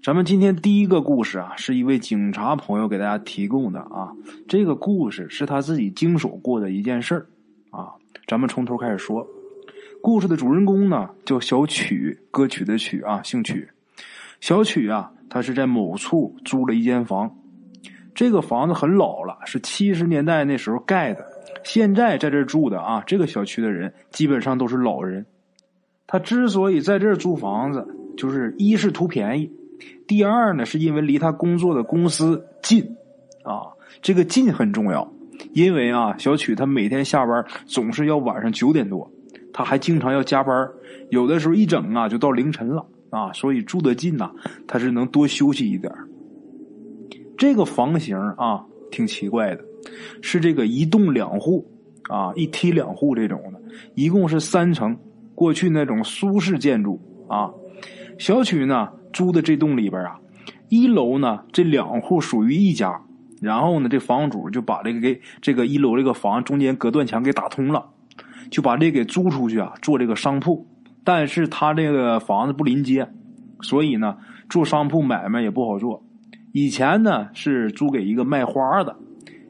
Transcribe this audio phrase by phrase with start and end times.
[0.00, 4.12] 咱们今天第一个故事啊，是一位警察朋友给大家提供的啊。
[4.46, 7.26] 这个故事是他自己经手过的一件事儿
[7.70, 7.92] 啊。
[8.26, 9.26] 咱们从头开始说。
[10.00, 13.68] 故事的主人公呢，叫小曲，歌曲的曲啊，姓曲。
[14.40, 17.36] 小曲啊，他是在某处租了一间房，
[18.14, 21.26] 这个房子很老了，是七十年代那时候盖的。
[21.64, 25.26] 现在在这住的啊，这个小区的人基本上都是老人。
[26.06, 27.84] 他之所以在这儿租房子，
[28.16, 29.52] 就是一是图便宜，
[30.06, 32.96] 第二呢是因为离他工作的公司近，
[33.42, 35.12] 啊，这个近很重要。
[35.52, 39.10] 因为啊，小曲他每天下班总是要晚上九点多，
[39.52, 40.68] 他还经常要加班，
[41.10, 44.30] 有的时候一整啊就到凌晨了啊，所以住得近呐，
[44.66, 45.92] 他是能多休息一点
[47.36, 49.64] 这个房型啊，挺奇怪的，
[50.20, 51.64] 是这个一栋两户
[52.08, 53.60] 啊，一梯两户这种的，
[53.94, 54.98] 一共是三层。
[55.36, 57.54] 过去那种苏式建筑啊，
[58.18, 60.18] 小曲呢租的这栋里边啊，
[60.68, 63.00] 一楼呢这两户属于一家，
[63.40, 67.86] 然后呢这房主就把这个给这个一楼这个房中间隔断墙给打通了，
[68.50, 70.66] 就把这给租出去啊做这个商铺，
[71.04, 73.08] 但是他这个房子不临街，
[73.62, 74.18] 所以呢
[74.50, 76.02] 做商铺买卖也不好做。
[76.52, 78.96] 以前呢是租给一个卖花的，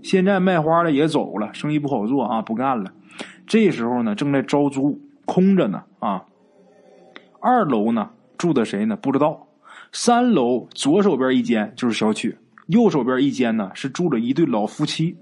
[0.03, 2.93] 现在卖花的也走了，生意不好做啊，不干了。
[3.47, 5.01] 这时候呢正在招租。
[5.31, 6.25] 空着呢啊！
[7.39, 8.09] 二楼呢
[8.39, 8.97] 住的谁呢？
[8.97, 9.47] 不知道。
[9.93, 15.17] 三楼左手边一间就是小曲，右手边一间呢是住着一对老夫妻。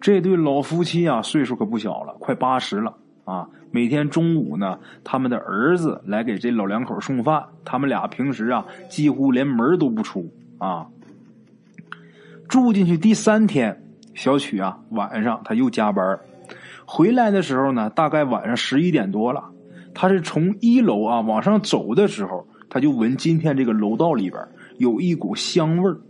[0.00, 2.92] 这对老夫妻啊，岁数可不小了，快八十了
[3.24, 3.48] 啊！
[3.70, 7.44] 每天中午呢，他们的儿子来给这老两口送饭。
[7.64, 10.88] 他们俩平时啊，几乎连门都不出啊。
[12.48, 13.80] 住进去第三天，
[14.14, 16.18] 小曲啊，晚上他又加班。
[16.84, 19.44] 回来的时候呢，大概晚上十一点多了。
[19.94, 24.42] 他是从一楼啊往上走的时候，他就闻今天这个楼道里边
[24.78, 26.00] 有一股香味儿。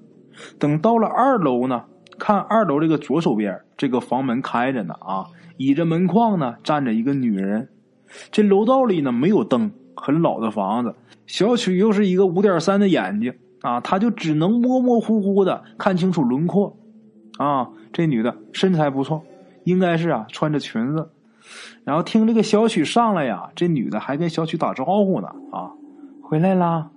[0.59, 1.85] 等到了二楼呢，
[2.19, 5.27] 看二楼这个左手边这个房门开着呢啊，
[5.57, 7.69] 倚着门框呢站着一个女人。
[8.31, 10.95] 这楼道里呢没有灯，很老的房子。
[11.27, 16.77] 小曲又是一个五点三的眼睛啊，他就只能模模糊糊的看清楚轮廓。
[17.39, 19.25] 啊，这女的身材不错。
[19.65, 21.11] 应该是啊，穿着裙子，
[21.85, 25.73] 然后听这个小曲上来呀，这女的还跟小曲打招呼呢啊，
[26.23, 26.91] 回来啦。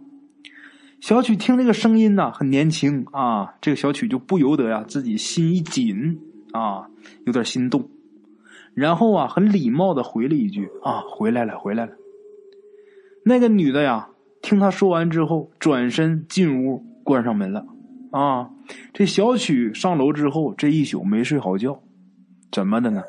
[1.01, 6.19] 小曲听这个声音呢，很年轻啊，这个小曲就不由得呀，自己心一紧
[6.51, 6.87] 啊，
[7.25, 7.89] 有点心动，
[8.73, 11.93] 然后啊，很礼貌的回了一句啊，回来了，回来了。
[13.23, 14.09] 那个女的呀，
[14.41, 17.65] 听他说完之后，转身进屋，关上门了
[18.11, 18.49] 啊。
[18.93, 21.81] 这小曲上楼之后，这一宿没睡好觉。
[22.55, 23.03] 怎么的呢？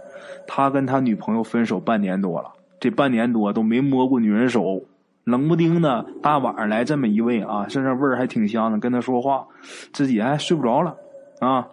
[0.45, 4.83] 他跟他女朋友分手半年多了，这半年多都没摸过女人手，
[5.23, 9.47] 冷不丁的大晚上来这么一位啊，身上味儿还挺香的，跟他说话，
[9.93, 10.97] 自己还睡不着了
[11.39, 11.69] 啊。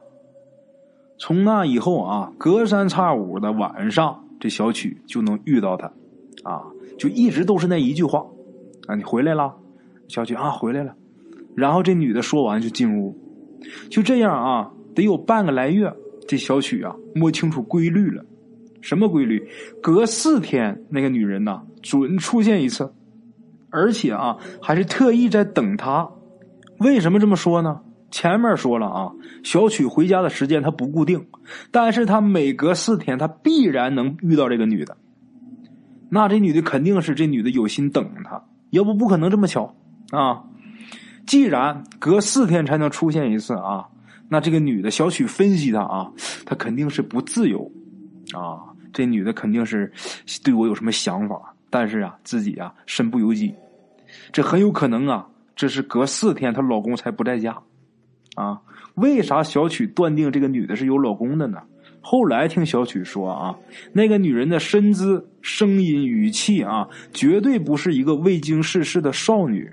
[1.17, 5.91] 从那以后啊，隔三差五的晚上，这小曲就能遇到他，
[6.43, 6.61] 啊，
[6.99, 8.23] 就一直都是那一句话
[8.85, 9.55] 啊，你回来了，
[10.07, 10.93] 小曲啊，回来了。
[11.55, 13.17] 然后这女的说完就进屋，
[13.89, 15.91] 就这样啊，得有半个来月。
[16.27, 18.23] 这小曲啊，摸清楚规律了，
[18.81, 19.47] 什么规律？
[19.81, 22.93] 隔四天，那个女人呐，准出现一次，
[23.69, 26.09] 而且啊，还是特意在等他。
[26.79, 27.81] 为什么这么说呢？
[28.09, 29.11] 前面说了啊，
[29.43, 31.27] 小曲回家的时间他不固定，
[31.71, 34.97] 但是他每隔四天，他必然能遇到这个女的。
[36.09, 39.75] 那这女的肯定是这女的有心等他，要不不可能这么巧
[40.11, 40.43] 啊。
[41.25, 43.87] 既然隔四天才能出现一次啊。
[44.29, 46.11] 那这个女的小曲分析她啊，
[46.45, 47.71] 她肯定是不自由，
[48.33, 48.57] 啊，
[48.91, 49.91] 这女的肯定是
[50.43, 53.53] 对我有什么想法，但是啊，自己啊身不由己，
[54.31, 57.55] 这很有可能啊，这是隔四天她老公才不在家，
[58.35, 58.59] 啊，
[58.95, 61.59] 为啥小曲断定这个女的是有老公的呢？
[62.01, 63.55] 后来听小曲说啊，
[63.91, 69.71] 那个女人的身姿、声音、语气啊，绝对不是一个未经世事的少女，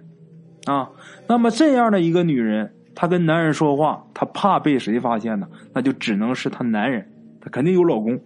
[0.67, 0.91] 啊，
[1.27, 2.75] 那么这样的一个女人。
[3.01, 5.49] 她跟男人说话，她怕被谁发现呢？
[5.73, 7.11] 那就只能是她男人，
[7.41, 8.21] 她肯定有老公，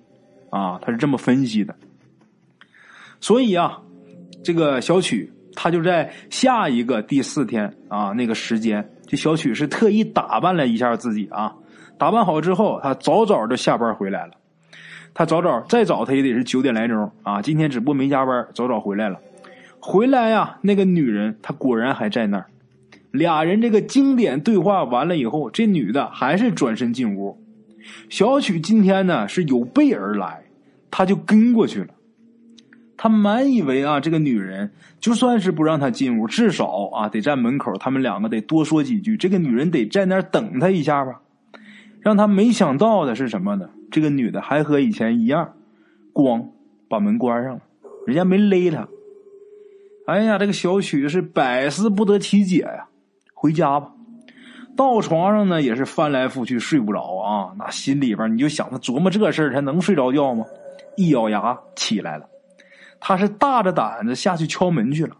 [0.50, 1.76] 啊，她是这么分析的。
[3.20, 3.78] 所以啊，
[4.42, 11.54] 这个小曲她就在下一个第四天啊那个时间，这小曲是特意打扮了一下自己啊，
[11.96, 14.32] 打扮好之后，她早早就下班回来了。
[15.14, 17.40] 她早早再早，她也得是九点来钟啊。
[17.40, 19.20] 今天只不过没加班，早早回来了。
[19.78, 22.46] 回来呀，那个女人她果然还在那儿。
[23.14, 27.38] 俩人这个经典对话完了以后，这女的还是转身进屋。
[28.08, 30.46] 小曲今天呢是有备而来，
[30.90, 31.94] 他就跟过去了。
[32.96, 39.16] 他满以为啊，这个女人就算是不让他进屋，至少啊得站门口，他们两个得多说几句。
[39.16, 41.20] 这个女人得在那儿等他一下吧。
[42.00, 43.70] 让他没想到的是什么呢？
[43.92, 45.54] 这个女的还和以前一样，
[46.12, 46.48] 咣
[46.88, 47.60] 把门关上了，
[48.08, 48.88] 人家没勒他。
[50.06, 52.88] 哎呀，这个小曲是百思不得其解呀。
[53.44, 53.92] 回家吧，
[54.74, 57.52] 到床上呢也是翻来覆去睡不着啊。
[57.58, 60.46] 那心里边你就想，他琢磨这事儿，他能睡着觉吗？
[60.96, 62.26] 一咬牙起来了，
[62.98, 65.14] 他是大着胆子下去敲门去了。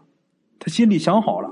[0.57, 1.51] 他心里想好了，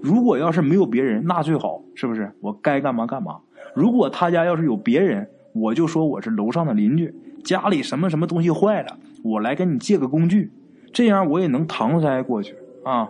[0.00, 2.30] 如果要是没有别人，那最好，是不是？
[2.38, 3.40] 我该干嘛干嘛。
[3.74, 10.52] 如果他家要是有别人，我就说我是楼上的邻居，家里什么什么东西坏了，我来跟你借个工具，
[10.92, 12.54] 这样我也能搪塞过去
[12.84, 13.08] 啊。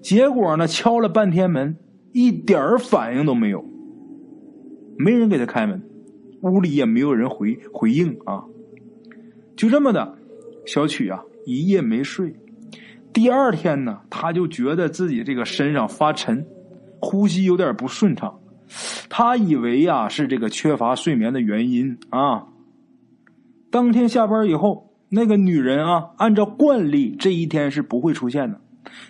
[0.00, 1.76] 结果呢，敲了半天门，
[2.12, 3.64] 一点反应都没有，
[4.96, 5.82] 没人给他开门，
[6.42, 8.44] 屋里也没有人回回应啊。
[9.56, 10.18] 就这么的，
[10.66, 12.34] 小曲啊，一夜没睡。
[13.12, 16.46] 第二天呢，他就觉得自己这个身上发沉，
[17.00, 18.40] 呼吸有点不顺畅。
[19.08, 22.46] 他以为呀是这个缺乏睡眠的原因啊。
[23.70, 28.60] 当天下班以后，那个女人啊，按照惯例这一天是不会出现的。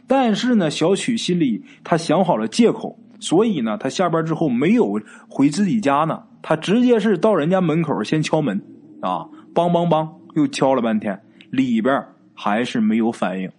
[0.06, 8.60] 但是呢，小曲心里他想好了借口，所以呢，他下班之后没有回自己家呢，他直接是到人家门口先敲门
[9.00, 12.04] 啊，梆梆梆，又敲了半天，里边
[12.34, 13.50] 还是没有反应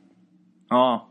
[0.67, 1.03] 啊。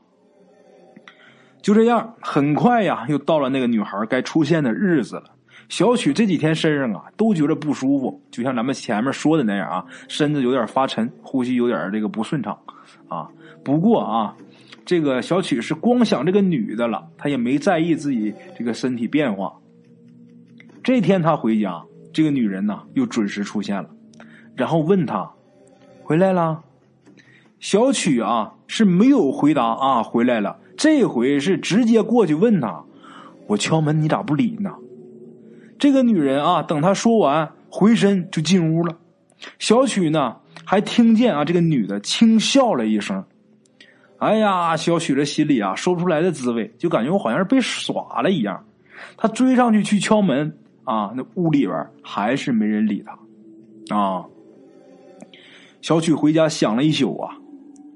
[1.63, 5.25] 就这样，很快呀，又到了那个女孩该出现的日子了。
[5.69, 12.59] 小曲这几天身上啊都觉得不舒服，就像咱们前面说的那样啊，身子有点发沉，呼吸有点这个不顺畅
[13.09, 13.29] 啊。
[13.63, 14.35] 不过啊，
[14.85, 19.55] 这个小曲是光想这个女的了，他也没在意自己这个身体变化。
[20.83, 23.89] 这天他回家，这个女人呢又准时出现了，
[24.57, 25.31] 然后问他
[26.03, 26.63] 回来了。
[27.61, 30.59] 小曲啊是没有回答啊，回来了。
[30.77, 32.83] 这回是直接过去问他
[33.47, 34.75] ：“我敲门，你咋不理呢？”
[35.79, 38.97] 这个女人啊，等他说完，回身就进屋了。
[39.59, 43.23] 小曲呢，还听见啊，这个女的轻笑了一声。
[44.21, 48.65] 哎呀，小曲这心里啊，说不出来的滋味，就感觉我好像是被耍了一样。
[49.17, 54.27] 他追上去去敲门啊，那屋里边还是没人理他啊。
[55.81, 57.35] 小曲回家想了一宿啊。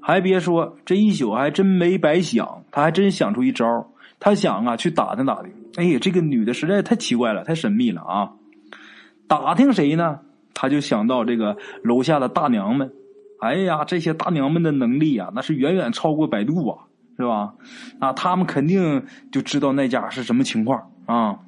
[0.01, 3.65] 还别说，这一宿还真没白想，他还真想出一招。
[4.19, 5.51] 他想啊，去打听打听。
[5.75, 8.31] 哎呀，这个女的实在太奇怪了，太神秘了啊！
[9.27, 10.19] 打听谁呢？
[10.53, 12.91] 他就想到这个楼下的大娘们。
[13.45, 16.85] 哎呀，这些大娘们的能力啊，那是远远超过百度啊，
[17.17, 17.53] 是吧？
[17.99, 21.39] 啊，他们肯定就知道那家是什么情况啊。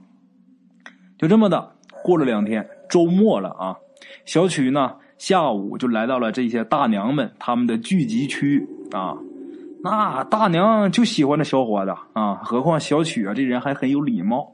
[1.18, 1.74] 就这么的，
[2.04, 3.76] 过了两天，周末了啊，
[4.26, 4.96] 小曲呢？
[5.18, 9.18] 下午就来到了这些大娘们他们的聚集区啊，
[9.84, 14.52] 那大娘就喜欢这小伙子啊，何况小曲啊这人还很有礼貌，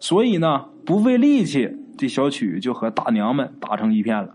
[0.00, 4.34] 所以呢不费力气，这小曲就和大娘们打成一片了，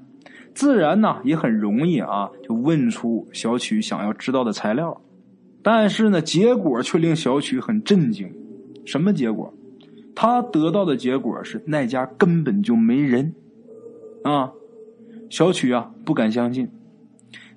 [0.56, 5.02] 自然呢也很容易啊就问出小曲想要知道的材料，
[5.62, 8.34] 但是呢结果却令小曲很震惊，
[8.86, 9.54] 什么结果？
[10.16, 13.36] 他得到的结果是那家根本就没人
[14.24, 14.54] 啊。
[15.30, 16.69] 小曲啊，不敢相信，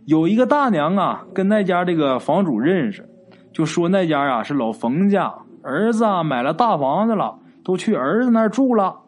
[0.06, 3.08] 有一个大娘啊，跟那家这个房主认识，
[3.52, 9.02] 就说那家啊是老冯家儿子啊买了大房子了，都去儿子那儿住了。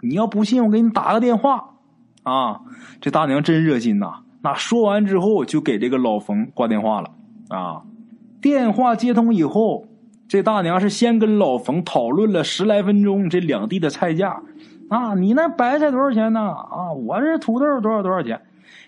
[0.00, 1.76] 你要不信，我给你打个电话
[2.22, 2.60] 啊。
[3.00, 7.10] 这大娘真热心呐，那说完之后就给这个老冯挂电话了
[7.48, 7.82] 啊。
[8.40, 9.86] 电话接通以后，
[10.28, 14.42] 这大娘是先跟老冯讨论了十来分钟这两地的菜价。
[14.88, 16.40] 啊，你那白菜多少钱呢？
[16.40, 18.40] 啊，我这土豆多少多少钱？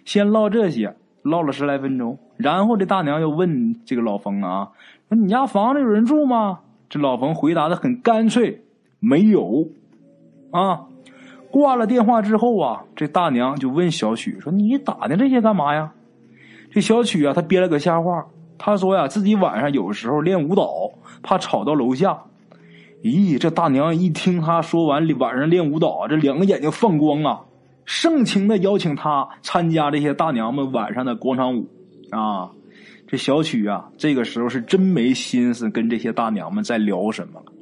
[0.05, 4.71] 先唠这些，唠了十来分钟，然后这大娘又问这个老冯啊，
[5.09, 6.61] 说你家房子有人住吗？
[6.89, 8.63] 这老冯回答的很干脆，
[8.99, 9.69] 没有。
[10.51, 10.87] 啊，
[11.53, 15.93] 挂了电话之后啊，这大娘就问小曲说：“你打听这些干嘛呀？”
[16.73, 20.91] 这小曲啊，他编了个瞎话，他说呀，自己晚上有时候练舞蹈，
[21.23, 22.23] 怕吵到楼下。
[23.03, 27.41] 咦，这大娘一听他说完晚上练舞蹈，这两个眼睛放光啊，
[27.85, 31.69] 盛情的邀请他参加这些大娘们晚上的广场舞
[32.11, 32.51] 啊。
[33.07, 37.53] 这小曲啊，这个时候是真没心思跟这些大娘们在聊什么了，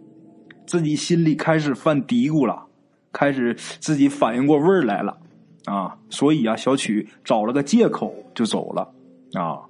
[0.64, 2.66] 自己心里开始犯嘀咕了，
[3.12, 5.18] 开始自己反应过味儿来了
[5.64, 5.96] 啊。
[6.08, 8.92] 所以啊，小曲找了个借口就走了
[9.34, 9.60] 啊。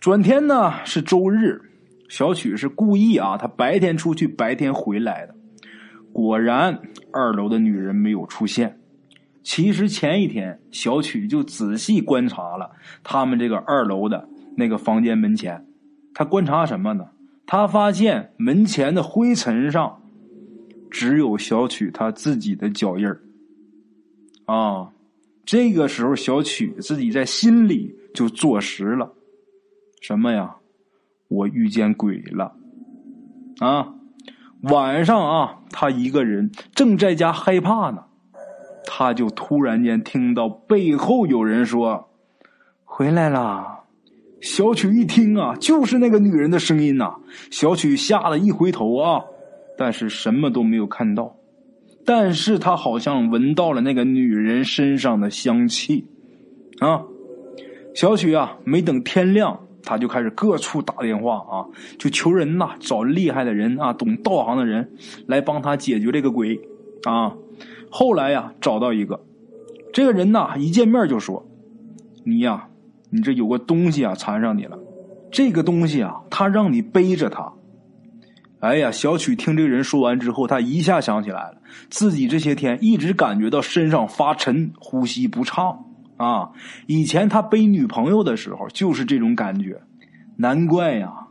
[0.00, 1.62] 转天呢是周日。
[2.08, 5.34] 小曲是故意啊，他白天出去，白天回来的。
[6.10, 6.80] 果然，
[7.12, 8.80] 二楼的女人没有出现。
[9.42, 12.70] 其实前一天，小曲就仔细观察了
[13.04, 14.26] 他们这个二楼的
[14.56, 15.66] 那个房间门前，
[16.14, 17.08] 他观察什么呢？
[17.46, 20.00] 他发现门前的灰尘上
[20.90, 23.06] 只有小曲他自己的脚印。
[24.46, 24.92] 啊，
[25.44, 29.12] 这个时候小曲自己在心里就坐实了，
[30.00, 30.56] 什么呀？
[31.28, 32.54] 我遇见鬼了。
[33.58, 33.94] 啊，
[34.62, 38.04] 晚上啊，他一个人正在家害怕呢，
[38.84, 42.08] 他就突然间听到背后有人说
[42.84, 43.74] ：“回来了。”
[44.40, 47.16] 小曲一听啊，就是那个女人的声音呐！
[47.50, 49.24] 小曲吓得一回头啊，
[49.78, 51.36] 但是什么都没有看到，
[52.04, 56.04] 但是他好像闻到了那个女人身上的香气
[56.80, 57.04] 啊！
[57.94, 59.60] 小曲啊，没等天亮。
[59.84, 61.64] 他就开始各处打电话啊，
[61.98, 64.90] 就求人呐，找厉害的人啊，懂道行的人
[65.26, 66.60] 来帮他解决这个鬼
[67.04, 67.34] 啊。
[67.88, 69.24] 后来呀，找到一个，
[69.92, 71.46] 这个人呐，一见面就说
[72.24, 72.68] ：“你呀，
[73.08, 74.78] 你这有个东西啊缠上你了，
[75.30, 77.52] 这个东西啊，他让你背着他。”
[78.60, 81.58] 哎呀，小曲听这个人说完之后，他一下想起来了，
[81.90, 85.84] 自己这些天一直感觉到身上发沉，呼吸不畅。
[86.16, 86.50] 啊，
[86.88, 89.80] 以前他背女朋友的时候就是这种感觉，
[90.36, 91.28] 难怪呀，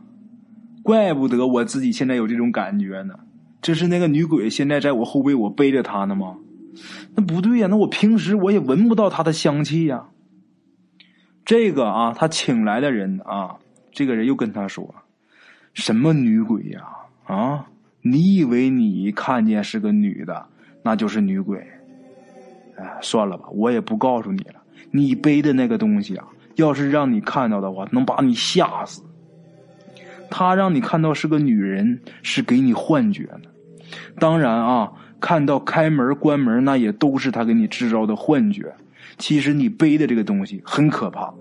[0.82, 3.14] 怪不得我自己现在有这种感觉呢。
[3.60, 6.36] 这是那个女鬼现在在我后背，我背着她呢吗？
[7.14, 10.06] 那不对呀，那我平时我也闻不到她的香气呀。
[11.44, 13.56] 这个啊，他请来的人啊，
[13.90, 14.94] 这个人又跟他说
[15.74, 16.80] ：“什么女鬼呀？
[17.28, 17.66] 啊，
[18.02, 20.46] 你以为你看见是个女的，
[20.82, 21.58] 那就是女鬼？
[22.76, 24.54] 哎，算了吧，我也不告诉你了。”
[24.90, 29.02] 你背的那个东西啊，要是让你看到的话，能把你吓死。
[30.30, 33.50] 他让你看到是个女人，是给你幻觉呢。
[34.18, 38.74] 当然啊，看到开门关门，那也都是他给你制造的幻觉。
[39.18, 41.34] 其实你背的这个东西很可怕。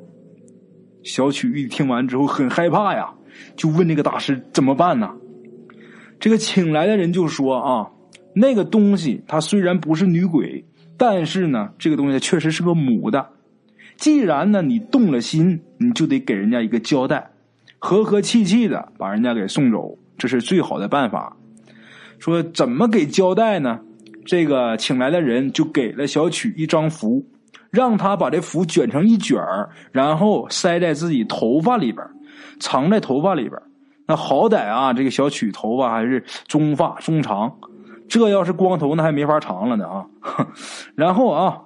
[1.03, 3.13] 小曲玉听完之后很害怕呀，
[3.56, 5.15] 就问那个大师怎么办呢？
[6.19, 7.88] 这个请来的人就说啊，
[8.33, 10.65] 那个东西它虽然不是女鬼，
[10.97, 13.29] 但是呢，这个东西确实是个母的。
[13.97, 17.31] 既然呢，你动了心，你就得给人家一个交代，
[17.79, 21.36] 和和气气的把人家给送走，这是最好的办法。
[22.19, 23.79] 说怎么给交代呢？
[24.25, 27.25] 这个请来的人就给了小曲一张符，
[27.71, 29.38] 让他把这符卷成一卷
[29.91, 32.05] 然后塞在自己头发里边，
[32.59, 33.62] 藏在头发里边。
[34.07, 37.57] 那好歹啊，这个小曲头发还是中发中长，
[38.07, 40.07] 这要是光头，那还没法长了呢啊。
[40.95, 41.63] 然后啊。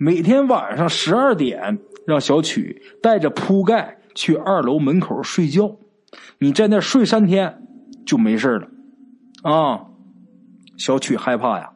[0.00, 5.76] 每天晚上十二点，让小曲带着铺盖去二楼门口睡觉。
[6.38, 7.62] 你在那睡三天
[8.04, 8.68] 就没事了，
[9.42, 9.84] 啊！
[10.78, 11.72] 小曲害怕呀，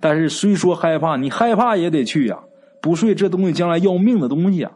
[0.00, 2.40] 但是虽说害怕，你害怕也得去呀。
[2.82, 4.72] 不睡这东西将来要命的东西啊！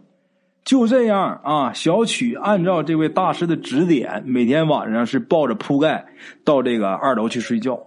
[0.67, 6.05] 就这样啊，小曲按照这位大师的指点，每天晚上是抱着铺盖
[6.45, 7.81] 到这个二楼去睡觉。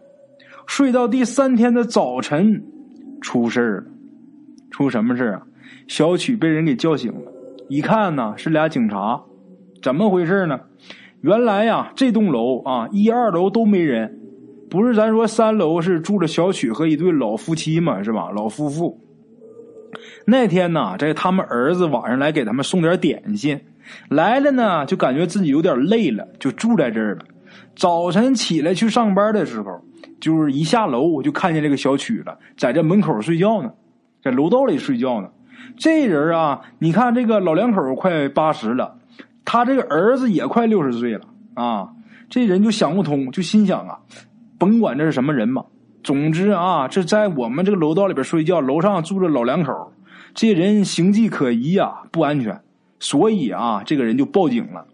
[0.65, 2.63] 睡到第三天的早晨，
[3.19, 3.83] 出事了。
[4.71, 5.41] 出什么事啊？
[5.89, 7.33] 小曲被人给叫醒了，
[7.67, 9.21] 一看呢是俩警察，
[9.83, 10.57] 怎么回事呢？
[11.19, 14.21] 原来呀，这栋楼啊一二楼都没人，
[14.69, 18.31] 不是咱说三楼是住着小曲和一对老夫妻嘛，是吧？
[18.33, 18.97] 老夫妇。
[20.29, 23.59] 那天呢，这他们儿子晚上来给他们送点点心，
[24.09, 27.25] 来了呢就感觉自己有点累了，就住在这儿了。
[27.75, 29.81] 早晨起来去上班的时候，
[30.19, 33.71] 就是一下楼我就看见这个小曲了，在这门口睡觉呢。
[34.21, 35.29] 在楼道里睡觉呢，
[35.77, 38.97] 这人啊，你看这个老两口快八十了，
[39.45, 41.21] 他这个儿子也快六十岁了
[41.53, 41.89] 啊。
[42.29, 43.97] 这人就想不通，就心想啊，
[44.57, 45.63] 甭管这是什么人吧，
[46.03, 49.93] 总之啊，这在我们这个楼道里边睡觉，楼上住着老两口，
[50.33, 52.61] 这人形迹可疑呀，不安全，
[52.99, 54.85] 所以啊，这个人就报警了。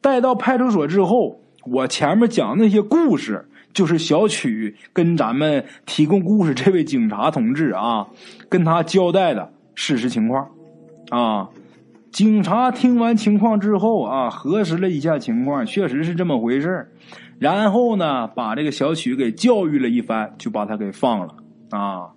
[0.00, 3.48] 带到派出所之后，我前面讲那些故事。
[3.74, 8.06] 就是小曲跟咱们提供故事这位警察同志啊，
[8.48, 10.48] 跟他交代的事实情况，
[11.10, 11.48] 啊，
[12.12, 16.88] 警察听完情况之后啊，核实了一下情况，确实是这么回事
[17.40, 21.34] 然后呢，把这个小曲给教育了一番，就把他给放了
[21.70, 22.13] 啊。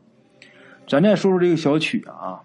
[0.88, 2.40] 咱再说说这个小曲啊，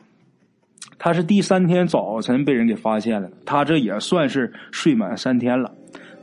[0.98, 5.72] 他是第三天早晨被人给发现了，他这也算是睡满三天了。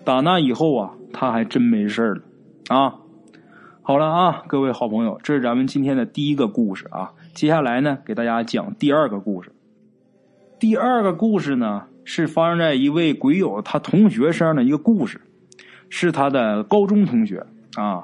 [0.04, 2.22] 打那以后啊，他还真没事了。
[2.68, 2.96] 啊，
[3.82, 7.14] 好了啊，各位好朋友，这是咱们今天的第一个故事啊。
[7.34, 9.52] 接下来呢，给大家讲第二个故事。
[10.60, 15.22] 第二个故事呢，是发生在一位鬼友他同学身上的一个故事，
[15.90, 17.46] 是他的高中同学
[17.76, 18.04] 啊。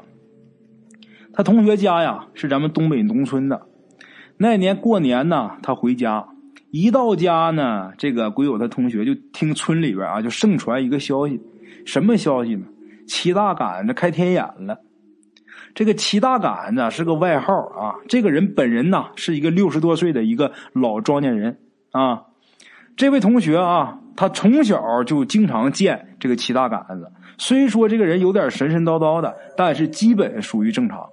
[1.33, 3.61] 他同学家呀是咱们东北农村的。
[4.37, 6.27] 那年过年呢，他回家，
[6.71, 11.41] 一到家呢，这个鬼友他同学就听村里边啊，就盛传一个消息，
[11.85, 12.65] 什么消息呢？
[13.07, 14.79] 齐大杆子开天眼了。
[15.73, 21.59] 这个齐大杆子是个外号啊，这个人本人呢是一个六十多岁的一个老庄稼人
[21.91, 22.23] 啊。
[22.97, 31.09] 这位同学啊，他从小就经常见这个齐大杆子，虽说这个人有点神神叨叨的，但是基本属于正常。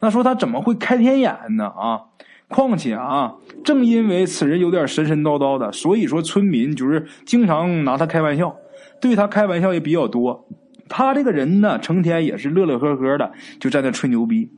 [0.00, 1.66] 那说他怎么会开天眼呢？
[1.66, 2.00] 啊，
[2.48, 3.34] 况且啊，
[3.64, 8.54] 正因为此人有点神神叨叨的，所以说村民就是经常拿他开玩笑，
[9.00, 10.46] 对他开玩笑也比较多。
[10.88, 14.50] 他这个人呢，成天也是乐乐呵呵的，就在那吹牛逼，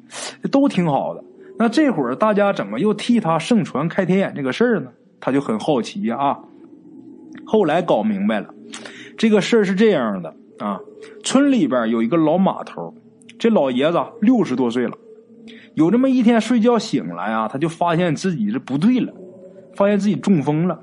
[0.50, 1.22] 都挺好的。
[1.58, 4.90] 那这会儿大家怎么又替他盛传开天眼这个事儿呢？
[5.20, 6.40] 他就很好奇啊。
[7.46, 8.48] 后来搞明白了，
[9.16, 10.80] 这个事儿是这样的啊。
[11.22, 12.92] 村里边有一个老码头，
[13.38, 14.98] 这老爷子六十多岁了。
[15.74, 19.12] 有这么一天睡觉醒来啊，他就发现自己是不对了，
[19.74, 20.80] 发现自己中风了。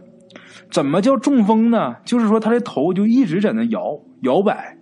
[0.71, 1.95] 怎么叫中风呢？
[2.05, 4.77] 就是说他的头就一直在那摇摇摆。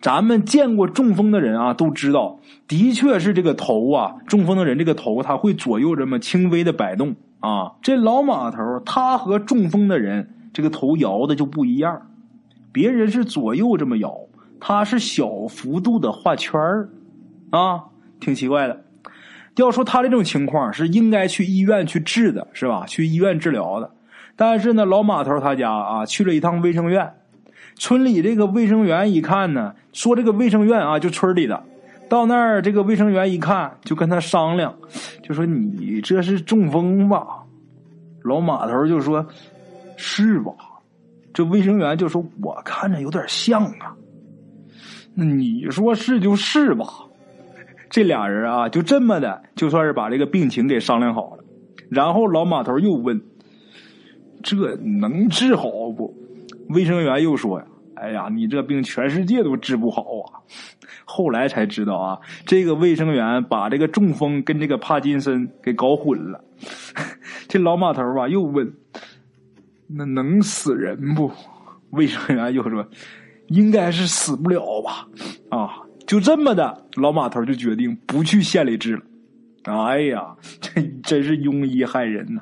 [0.00, 2.38] 咱们见过中风的人啊，都知道，
[2.68, 7.72] 的确是这个头啊，中风的人这个头他会左右这么轻微的摆动啊。
[7.82, 12.00] 这老马头他和中风的人这个头摇的就不一样，
[12.70, 14.16] 别人是左右这么摇，
[14.60, 16.88] 他是小幅度的画圈儿
[17.50, 17.86] 啊，
[18.20, 18.84] 挺奇怪的。
[19.64, 22.84] 要说他这种情况是应该去医院去治的，是吧？
[22.86, 23.90] 去医院治疗的。
[24.36, 27.10] 但是呢，老马头他家啊，去了一趟卫生院。
[27.76, 31.62] 村里这个卫生员一看呢，说这个卫生院啊，就村里的。
[32.08, 34.72] 到那儿，这个卫生员一看，就跟他商量，
[35.22, 37.26] 就说：“你这是中风吧？”
[38.22, 39.26] 老马头就说
[39.96, 40.52] ：“是吧？”
[41.34, 43.92] 这卫生员就说：“我看着有点像啊。”
[45.14, 46.86] 那你说是就是吧？
[47.96, 51.42] 这俩人啊，就这么的，就算是把这个病情给商量好了。
[51.88, 53.18] 然后老马头又问
[54.44, 56.14] ：“这能治好不？”
[56.68, 60.44] 卫生员又说：“呀，哎呀，你这病全世界都治不好啊！”
[61.08, 66.44] 后来才知道啊，这个卫生员把这个中风跟这个帕金森给搞混了。
[67.48, 68.74] 这老马头啊又问
[69.88, 71.32] ：“那能死人不？”
[71.92, 72.86] 卫生员又说
[73.48, 75.08] ：“应该是死不了吧？”
[75.48, 75.85] 啊。
[76.06, 79.02] 就这么的，老马头就决定不去县里治了。
[79.64, 82.40] 哎呀， 这真是庸医害人呐！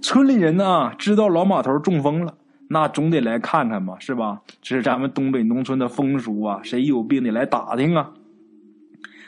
[0.00, 2.34] 村里人呢，知道老马头中风了，
[2.68, 4.40] 那总得来看看嘛，是吧？
[4.62, 8.10] 这是咱们东北农村的风俗啊，谁有病得来打听啊。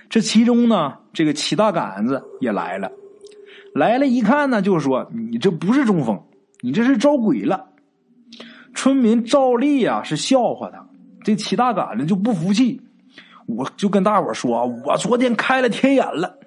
[0.08, 2.90] 这其中呢，这个齐大杆子也来了，
[3.74, 6.22] 来了一看呢，就说：“你这不是中风，
[6.62, 7.66] 你这是招鬼了。”
[8.74, 10.88] 村民照例啊是笑话他，
[11.22, 12.80] 这齐大杆子就不服气。
[13.46, 16.38] 我就跟大伙说，我昨天开了天眼了。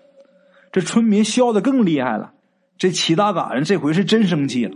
[0.71, 2.31] 这村民笑的更厉害了。
[2.77, 4.75] 这齐大杆子这回是真生气了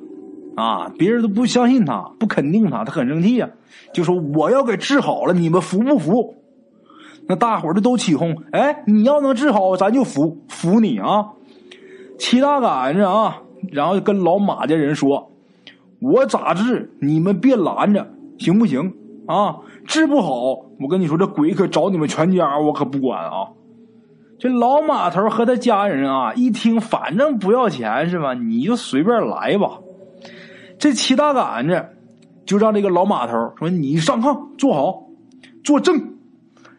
[0.55, 0.89] 啊！
[0.97, 3.49] 别人都不相信他，不肯定他，他很生气呀，
[3.93, 6.35] 就说我要给治好了，你们服不服？
[7.27, 11.27] 那大伙儿都起哄，哎，你要能治好，咱就服服你啊！
[12.17, 15.31] 齐大杆子啊，然后跟老马家人说，
[15.99, 16.89] 我咋治？
[17.01, 18.93] 你们别拦着，行不行
[19.27, 19.57] 啊？
[19.89, 20.31] 治不好，
[20.79, 23.49] 我跟你说，这鬼可找你们全家，我可不管啊！
[24.37, 28.35] 这老马头和他家人啊，一听，反正不要钱是吧？
[28.35, 29.79] 你就随便来吧。
[30.77, 31.83] 这齐大杆子
[32.45, 35.07] 就让这个老马头说：“你上炕坐好，
[35.63, 35.97] 坐正。”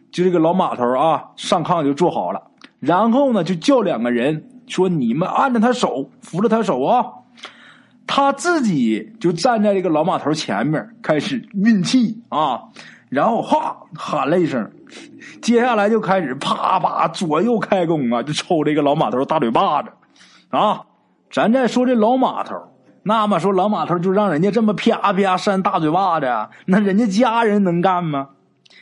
[0.09, 2.41] 就这个老马头啊，上炕就坐好了。
[2.79, 7.07] 然后呢，就叫两个人说：“你们按着他手，扶着他手啊。”
[8.07, 12.61] 他自己就站在这个老马头前面，开始运气啊。
[13.11, 14.71] 然后哈喊了一声，
[15.41, 19.89] 接下来就开始啪啪左右开弓啊，就抽这个老马头大嘴巴子
[20.49, 20.83] 啊！
[21.29, 22.55] 咱再说这老马头，
[23.03, 26.25] 那么说老马头就让人家这么啪啪扇大嘴巴子，
[26.65, 28.29] 那人家家人能干吗？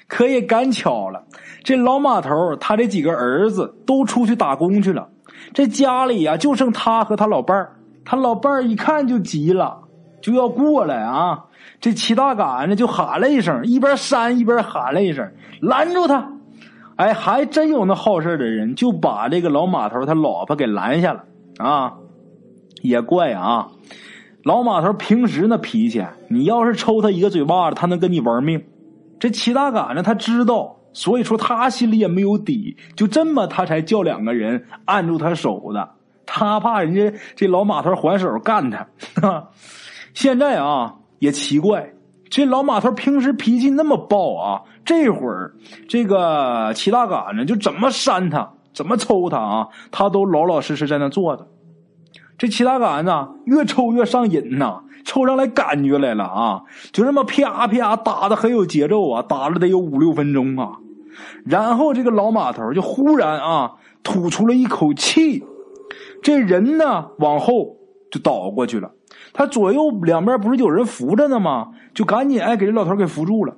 [0.08, 1.24] 可也赶巧了，
[1.64, 5.10] 这老马头他这几个儿子都出去打工去了，
[5.56, 7.80] 这家里呀就剩他和他老伴儿。
[8.06, 9.80] 他老伴儿一看就急了，
[10.22, 11.46] 就要过来啊。
[11.82, 16.34] 这齐大杆子就喊了一声，一边扇一边喊了一声：“拦住他！”
[16.98, 21.24] 哎，还真有那好事的人，就把这个老马头他老婆给拦下了
[21.58, 21.94] 啊！
[22.82, 23.70] 也怪啊，
[24.44, 28.62] 老马头平时那脾气，你要是抽他一个嘴巴子，他能跟你玩命。
[29.18, 35.92] 这齐大杆子他知道，所以说他心里也没有底，就这么他才叫两个人按住他手的，
[36.26, 38.86] 他怕人家这老马头还手干他。
[40.14, 40.96] 现在啊。
[41.20, 41.92] 也奇怪，
[42.30, 45.54] 这老马头平时脾气那么暴啊，这会儿
[45.90, 51.46] 这个齐大杆子就怎么扇他，怎么抽他啊，他都老老实实在那坐着。
[52.38, 53.12] 这齐大杆子
[53.44, 56.62] 越抽越上瘾呐，抽上来感觉来了啊！
[56.94, 60.78] 就这么啪啪打的很有节奏啊，打了得有五六分钟啊。
[61.44, 65.44] 然后这个老马头就忽然啊吐出了一口气，
[66.24, 67.76] 这人呢往后
[68.12, 68.92] 就倒过去了。
[69.34, 71.72] 他左右两边不是有人扶着呢吗？
[71.94, 73.56] 就赶紧哎给这老头给扶住了。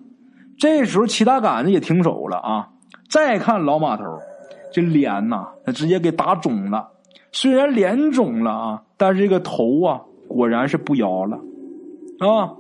[0.58, 2.70] 这时候齐大杆子也停手了啊！
[3.10, 4.04] 再看老马头，
[4.72, 6.90] 这脸呐，他直接给打肿了。
[7.32, 11.38] 虽然脸肿了啊，但是这个头啊，果然是不摇了
[12.20, 12.54] 啊！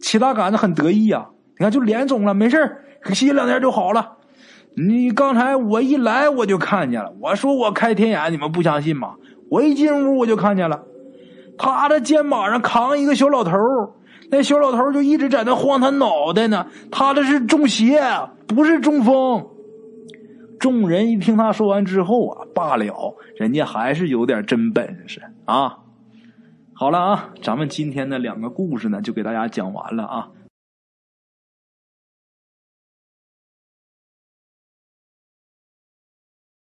[0.00, 1.28] 齐大杆子很得意啊，
[1.58, 2.78] 你看就脸肿了，没事
[3.12, 4.16] 歇两天就好了。
[4.74, 9.16] 你刚才我一来我就看见了，我说我开天眼，你们不相信吗？
[9.50, 10.82] 我一进屋我就看见了。
[11.62, 13.52] 他的肩膀上扛一个小老头
[14.30, 16.66] 那小老头就一直在那晃他脑袋呢。
[16.90, 18.02] 他这是中邪，
[18.48, 19.46] 不是中风。
[20.58, 25.78] 众人一听他说完之后啊，罢了，人家还是有点真本事啊。
[26.74, 30.28] 好了啊，咱们今天的两个故事呢，就给大家讲完了啊。